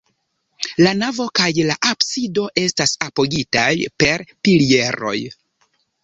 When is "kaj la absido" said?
1.39-2.45